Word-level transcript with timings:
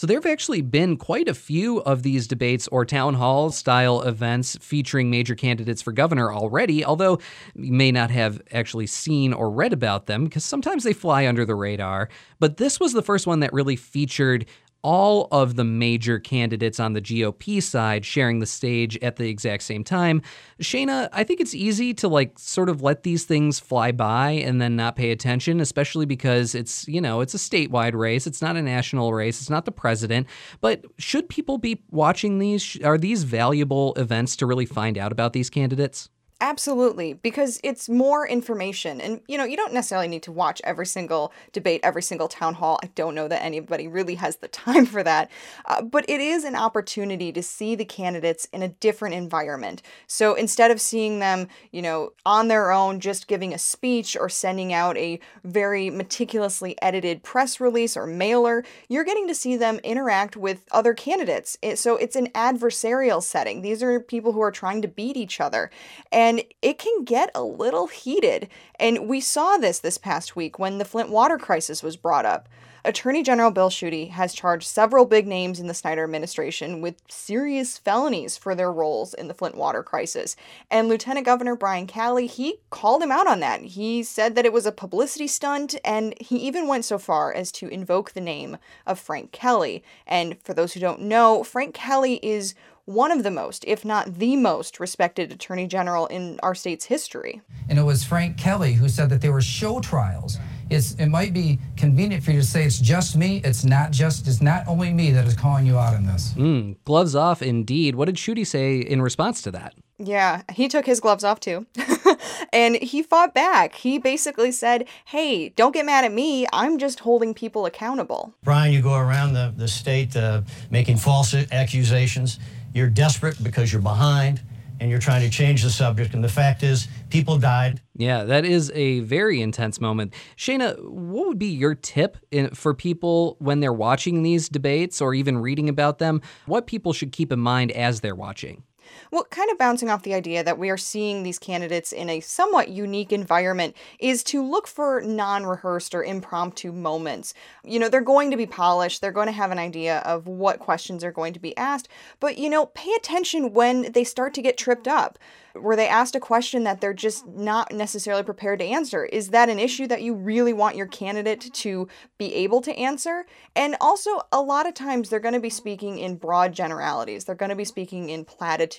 So 0.00 0.06
there 0.06 0.16
have 0.16 0.24
actually 0.24 0.62
been 0.62 0.96
quite 0.96 1.28
a 1.28 1.34
few 1.34 1.80
of 1.80 2.02
these 2.02 2.26
debates 2.26 2.66
or 2.68 2.86
town 2.86 3.12
hall 3.12 3.50
style 3.50 4.00
events 4.00 4.56
featuring 4.58 5.10
major 5.10 5.34
candidates 5.34 5.82
for 5.82 5.92
governor 5.92 6.32
already, 6.32 6.82
although 6.82 7.18
you 7.54 7.74
may 7.74 7.92
not 7.92 8.10
have 8.10 8.40
actually 8.50 8.86
seen 8.86 9.34
or 9.34 9.50
read 9.50 9.74
about 9.74 10.06
them 10.06 10.24
because 10.24 10.42
sometimes 10.42 10.84
they 10.84 10.94
fly 10.94 11.26
under 11.26 11.44
the 11.44 11.54
radar. 11.54 12.08
But 12.38 12.56
this 12.56 12.80
was 12.80 12.94
the 12.94 13.02
first 13.02 13.26
one 13.26 13.40
that 13.40 13.52
really 13.52 13.76
featured 13.76 14.46
all 14.82 15.28
of 15.30 15.56
the 15.56 15.64
major 15.64 16.18
candidates 16.18 16.80
on 16.80 16.92
the 16.92 17.00
GOP 17.00 17.62
side 17.62 18.04
sharing 18.04 18.38
the 18.38 18.46
stage 18.46 18.98
at 19.02 19.16
the 19.16 19.28
exact 19.28 19.62
same 19.62 19.84
time. 19.84 20.22
Cheyna, 20.60 21.08
I 21.12 21.24
think 21.24 21.40
it's 21.40 21.54
easy 21.54 21.92
to 21.94 22.08
like 22.08 22.38
sort 22.38 22.68
of 22.68 22.82
let 22.82 23.02
these 23.02 23.24
things 23.24 23.60
fly 23.60 23.92
by 23.92 24.30
and 24.30 24.60
then 24.60 24.76
not 24.76 24.96
pay 24.96 25.10
attention, 25.10 25.60
especially 25.60 26.06
because 26.06 26.54
it's, 26.54 26.86
you 26.88 27.00
know, 27.00 27.20
it's 27.20 27.34
a 27.34 27.38
statewide 27.38 27.94
race. 27.94 28.26
It's 28.26 28.42
not 28.42 28.56
a 28.56 28.62
national 28.62 29.12
race. 29.12 29.40
It's 29.40 29.50
not 29.50 29.64
the 29.64 29.72
president. 29.72 30.26
But 30.60 30.84
should 30.98 31.28
people 31.28 31.58
be 31.58 31.82
watching 31.90 32.38
these? 32.38 32.78
Are 32.82 32.98
these 32.98 33.24
valuable 33.24 33.94
events 33.94 34.36
to 34.36 34.46
really 34.46 34.66
find 34.66 34.96
out 34.96 35.12
about 35.12 35.32
these 35.32 35.50
candidates? 35.50 36.08
Absolutely, 36.42 37.12
because 37.12 37.60
it's 37.62 37.86
more 37.86 38.26
information. 38.26 38.98
And, 38.98 39.20
you 39.28 39.36
know, 39.36 39.44
you 39.44 39.58
don't 39.58 39.74
necessarily 39.74 40.08
need 40.08 40.22
to 40.22 40.32
watch 40.32 40.62
every 40.64 40.86
single 40.86 41.34
debate, 41.52 41.82
every 41.82 42.00
single 42.00 42.28
town 42.28 42.54
hall. 42.54 42.78
I 42.82 42.86
don't 42.94 43.14
know 43.14 43.28
that 43.28 43.42
anybody 43.42 43.86
really 43.88 44.14
has 44.14 44.36
the 44.36 44.48
time 44.60 44.86
for 44.86 45.02
that. 45.02 45.30
Uh, 45.66 45.82
but 45.82 46.08
it 46.08 46.18
is 46.22 46.44
an 46.44 46.56
opportunity 46.56 47.30
to 47.32 47.42
see 47.42 47.74
the 47.74 47.84
candidates 47.84 48.46
in 48.54 48.62
a 48.62 48.68
different 48.68 49.16
environment. 49.16 49.82
So 50.06 50.32
instead 50.32 50.70
of 50.70 50.80
seeing 50.80 51.18
them, 51.18 51.46
you 51.72 51.82
know, 51.82 52.12
on 52.24 52.48
their 52.48 52.72
own, 52.72 53.00
just 53.00 53.28
giving 53.28 53.52
a 53.52 53.58
speech 53.58 54.16
or 54.18 54.30
sending 54.30 54.72
out 54.72 54.96
a 54.96 55.20
very 55.44 55.90
meticulously 55.90 56.74
edited 56.80 57.22
press 57.22 57.60
release 57.60 57.98
or 57.98 58.06
mailer, 58.06 58.64
you're 58.88 59.04
getting 59.04 59.28
to 59.28 59.34
see 59.34 59.56
them 59.56 59.78
interact 59.84 60.38
with 60.38 60.64
other 60.70 60.94
candidates. 60.94 61.58
So 61.74 61.96
it's 61.96 62.16
an 62.16 62.28
adversarial 62.28 63.22
setting. 63.22 63.60
These 63.60 63.82
are 63.82 64.00
people 64.00 64.32
who 64.32 64.40
are 64.40 64.50
trying 64.50 64.80
to 64.80 64.88
beat 64.88 65.18
each 65.18 65.38
other. 65.38 65.70
And 66.10 66.29
and 66.30 66.44
it 66.62 66.78
can 66.78 67.02
get 67.02 67.28
a 67.34 67.42
little 67.42 67.88
heated. 67.88 68.48
And 68.78 69.08
we 69.08 69.20
saw 69.20 69.56
this 69.56 69.80
this 69.80 69.98
past 69.98 70.36
week 70.36 70.60
when 70.60 70.78
the 70.78 70.84
Flint 70.84 71.10
water 71.10 71.36
crisis 71.38 71.82
was 71.82 71.96
brought 71.96 72.24
up. 72.24 72.48
Attorney 72.84 73.24
General 73.24 73.50
Bill 73.50 73.68
Schuette 73.68 74.10
has 74.10 74.32
charged 74.32 74.68
several 74.68 75.06
big 75.06 75.26
names 75.26 75.58
in 75.58 75.66
the 75.66 75.74
Snyder 75.74 76.04
administration 76.04 76.80
with 76.80 77.02
serious 77.08 77.78
felonies 77.78 78.36
for 78.36 78.54
their 78.54 78.70
roles 78.70 79.12
in 79.12 79.26
the 79.26 79.34
Flint 79.34 79.56
water 79.56 79.82
crisis. 79.82 80.36
And 80.70 80.88
Lieutenant 80.88 81.26
Governor 81.26 81.56
Brian 81.56 81.88
Calley, 81.88 82.28
he 82.28 82.60
called 82.70 83.02
him 83.02 83.10
out 83.10 83.26
on 83.26 83.40
that. 83.40 83.62
He 83.62 84.04
said 84.04 84.36
that 84.36 84.46
it 84.46 84.52
was 84.52 84.66
a 84.66 84.72
publicity 84.72 85.26
stunt, 85.26 85.74
and 85.84 86.14
he 86.20 86.36
even 86.36 86.68
went 86.68 86.84
so 86.84 86.96
far 86.96 87.34
as 87.34 87.50
to 87.52 87.66
invoke 87.66 88.12
the 88.12 88.20
name 88.20 88.56
of 88.86 89.00
Frank 89.00 89.32
Kelley. 89.32 89.82
And 90.06 90.40
for 90.44 90.54
those 90.54 90.74
who 90.74 90.80
don't 90.80 91.02
know, 91.02 91.42
Frank 91.42 91.74
Kelley 91.74 92.20
is 92.22 92.54
one 92.90 93.12
of 93.12 93.22
the 93.22 93.30
most, 93.30 93.64
if 93.66 93.84
not 93.84 94.14
the 94.14 94.36
most, 94.36 94.80
respected 94.80 95.32
attorney 95.32 95.66
general 95.66 96.06
in 96.06 96.38
our 96.42 96.54
state's 96.54 96.86
history. 96.86 97.40
And 97.68 97.78
it 97.78 97.82
was 97.82 98.04
Frank 98.04 98.36
Kelley 98.36 98.72
who 98.72 98.88
said 98.88 99.10
that 99.10 99.20
they 99.20 99.28
were 99.28 99.40
show 99.40 99.80
trials. 99.80 100.38
It's, 100.70 100.94
it 100.94 101.06
might 101.06 101.32
be 101.32 101.58
convenient 101.76 102.22
for 102.22 102.30
you 102.30 102.40
to 102.40 102.46
say 102.46 102.64
it's 102.64 102.78
just 102.78 103.16
me. 103.16 103.40
It's 103.44 103.64
not 103.64 103.90
just. 103.90 104.28
It's 104.28 104.40
not 104.40 104.66
only 104.68 104.92
me 104.92 105.10
that 105.10 105.26
is 105.26 105.34
calling 105.34 105.66
you 105.66 105.76
out 105.78 105.94
on 105.94 106.06
this. 106.06 106.32
Mm, 106.34 106.76
gloves 106.84 107.16
off, 107.16 107.42
indeed. 107.42 107.96
What 107.96 108.04
did 108.04 108.16
Schuette 108.16 108.46
say 108.46 108.78
in 108.78 109.02
response 109.02 109.42
to 109.42 109.50
that? 109.50 109.74
Yeah, 109.98 110.42
he 110.50 110.68
took 110.68 110.86
his 110.86 110.98
gloves 110.98 111.24
off 111.24 111.40
too. 111.40 111.66
and 112.52 112.76
he 112.76 113.02
fought 113.02 113.34
back. 113.34 113.74
He 113.74 113.98
basically 113.98 114.50
said, 114.50 114.88
Hey, 115.04 115.50
don't 115.50 115.72
get 115.72 115.84
mad 115.84 116.04
at 116.04 116.12
me. 116.12 116.46
I'm 116.52 116.78
just 116.78 117.00
holding 117.00 117.34
people 117.34 117.66
accountable. 117.66 118.32
Brian, 118.42 118.72
you 118.72 118.80
go 118.80 118.94
around 118.94 119.34
the, 119.34 119.52
the 119.56 119.68
state 119.68 120.16
uh, 120.16 120.42
making 120.70 120.96
false 120.96 121.34
accusations. 121.34 122.38
You're 122.72 122.88
desperate 122.88 123.42
because 123.42 123.72
you're 123.72 123.82
behind 123.82 124.40
and 124.80 124.90
you're 124.90 124.98
trying 124.98 125.20
to 125.22 125.30
change 125.30 125.62
the 125.62 125.70
subject. 125.70 126.14
And 126.14 126.24
the 126.24 126.28
fact 126.28 126.62
is, 126.62 126.88
people 127.10 127.36
died. 127.36 127.80
Yeah, 127.96 128.24
that 128.24 128.46
is 128.46 128.70
a 128.74 129.00
very 129.00 129.42
intense 129.42 129.80
moment. 129.80 130.14
Cheyna, 130.36 130.72
what 130.80 131.28
would 131.28 131.38
be 131.38 131.48
your 131.48 131.74
tip 131.74 132.16
in, 132.30 132.50
for 132.50 132.72
people 132.72 133.36
when 133.40 133.60
they're 133.60 133.72
watching 133.72 134.22
these 134.22 134.48
debates 134.48 135.00
or 135.02 135.14
even 135.14 135.38
reading 135.38 135.68
about 135.68 135.98
them? 135.98 136.22
What 136.46 136.66
people 136.66 136.94
should 136.94 137.12
keep 137.12 137.30
in 137.30 137.40
mind 137.40 137.72
as 137.72 138.00
they're 138.00 138.14
watching? 138.14 138.62
Well, 139.10 139.24
kind 139.24 139.50
of 139.50 139.58
bouncing 139.58 139.90
off 139.90 140.02
the 140.02 140.14
idea 140.14 140.42
that 140.44 140.58
we 140.58 140.70
are 140.70 140.76
seeing 140.76 141.22
these 141.22 141.38
candidates 141.38 141.92
in 141.92 142.08
a 142.08 142.20
somewhat 142.20 142.68
unique 142.68 143.12
environment 143.12 143.76
is 143.98 144.22
to 144.24 144.42
look 144.42 144.66
for 144.66 145.00
non 145.00 145.46
rehearsed 145.46 145.94
or 145.94 146.04
impromptu 146.04 146.72
moments. 146.72 147.34
You 147.64 147.78
know, 147.78 147.88
they're 147.88 148.00
going 148.00 148.30
to 148.30 148.36
be 148.36 148.46
polished, 148.46 149.00
they're 149.00 149.12
going 149.12 149.26
to 149.26 149.32
have 149.32 149.50
an 149.50 149.58
idea 149.58 149.98
of 149.98 150.26
what 150.26 150.58
questions 150.58 151.04
are 151.04 151.12
going 151.12 151.32
to 151.32 151.40
be 151.40 151.56
asked, 151.56 151.88
but, 152.20 152.38
you 152.38 152.48
know, 152.48 152.66
pay 152.66 152.92
attention 152.94 153.52
when 153.52 153.92
they 153.92 154.04
start 154.04 154.34
to 154.34 154.42
get 154.42 154.56
tripped 154.56 154.88
up 154.88 155.18
where 155.54 155.76
they 155.76 155.88
asked 155.88 156.14
a 156.14 156.20
question 156.20 156.64
that 156.64 156.80
they're 156.80 156.94
just 156.94 157.26
not 157.26 157.72
necessarily 157.72 158.22
prepared 158.22 158.58
to 158.60 158.64
answer. 158.64 159.04
Is 159.06 159.30
that 159.30 159.48
an 159.48 159.58
issue 159.58 159.86
that 159.88 160.02
you 160.02 160.14
really 160.14 160.52
want 160.52 160.76
your 160.76 160.86
candidate 160.86 161.52
to 161.52 161.88
be 162.18 162.34
able 162.34 162.60
to 162.62 162.76
answer? 162.76 163.26
And 163.56 163.76
also, 163.80 164.22
a 164.30 164.40
lot 164.40 164.68
of 164.68 164.74
times 164.74 165.08
they're 165.08 165.18
going 165.18 165.34
to 165.34 165.40
be 165.40 165.50
speaking 165.50 165.98
in 165.98 166.16
broad 166.16 166.52
generalities, 166.52 167.24
they're 167.24 167.34
going 167.34 167.50
to 167.50 167.56
be 167.56 167.64
speaking 167.64 168.10
in 168.10 168.24
platitudes. 168.24 168.70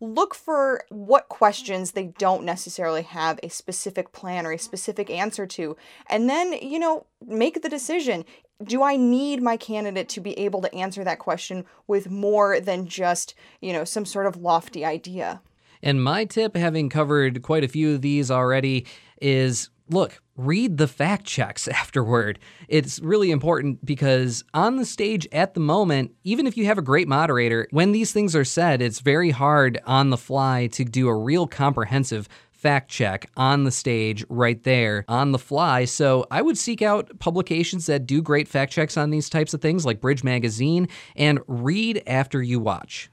Look 0.00 0.34
for 0.34 0.84
what 0.90 1.28
questions 1.28 1.92
they 1.92 2.06
don't 2.18 2.44
necessarily 2.44 3.02
have 3.02 3.38
a 3.42 3.48
specific 3.48 4.12
plan 4.12 4.46
or 4.46 4.52
a 4.52 4.58
specific 4.58 5.10
answer 5.10 5.46
to, 5.46 5.76
and 6.08 6.28
then, 6.28 6.52
you 6.52 6.78
know, 6.78 7.06
make 7.26 7.62
the 7.62 7.68
decision. 7.68 8.24
Do 8.62 8.82
I 8.82 8.96
need 8.96 9.42
my 9.42 9.56
candidate 9.56 10.08
to 10.10 10.20
be 10.20 10.38
able 10.38 10.62
to 10.62 10.74
answer 10.74 11.04
that 11.04 11.18
question 11.18 11.64
with 11.86 12.10
more 12.10 12.60
than 12.60 12.86
just, 12.86 13.34
you 13.60 13.72
know, 13.72 13.84
some 13.84 14.04
sort 14.04 14.26
of 14.26 14.36
lofty 14.36 14.84
idea? 14.84 15.42
And 15.82 16.02
my 16.02 16.24
tip, 16.24 16.56
having 16.56 16.88
covered 16.88 17.42
quite 17.42 17.64
a 17.64 17.68
few 17.68 17.94
of 17.94 18.00
these 18.00 18.30
already, 18.30 18.86
is 19.20 19.68
look, 19.88 20.20
read 20.36 20.78
the 20.78 20.88
fact 20.88 21.24
checks 21.24 21.68
afterward. 21.68 22.38
It's 22.68 23.00
really 23.00 23.30
important 23.30 23.84
because 23.84 24.44
on 24.54 24.76
the 24.76 24.84
stage 24.84 25.28
at 25.32 25.54
the 25.54 25.60
moment, 25.60 26.12
even 26.24 26.46
if 26.46 26.56
you 26.56 26.66
have 26.66 26.78
a 26.78 26.82
great 26.82 27.08
moderator, 27.08 27.66
when 27.70 27.92
these 27.92 28.12
things 28.12 28.34
are 28.34 28.44
said, 28.44 28.82
it's 28.82 29.00
very 29.00 29.30
hard 29.30 29.80
on 29.86 30.10
the 30.10 30.16
fly 30.16 30.68
to 30.68 30.84
do 30.84 31.08
a 31.08 31.16
real 31.16 31.46
comprehensive 31.46 32.28
fact 32.64 32.90
check 32.90 33.28
on 33.36 33.64
the 33.64 33.70
stage 33.70 34.24
right 34.30 34.62
there 34.62 35.04
on 35.06 35.32
the 35.32 35.38
fly. 35.38 35.84
So 35.84 36.24
I 36.30 36.40
would 36.40 36.56
seek 36.56 36.80
out 36.80 37.18
publications 37.18 37.84
that 37.86 38.06
do 38.06 38.22
great 38.22 38.48
fact 38.48 38.72
checks 38.72 38.96
on 38.96 39.10
these 39.10 39.28
types 39.28 39.52
of 39.52 39.60
things 39.60 39.84
like 39.84 40.00
Bridge 40.00 40.24
Magazine 40.24 40.88
and 41.14 41.40
read 41.46 42.02
after 42.06 42.42
you 42.42 42.58
watch. 42.58 43.10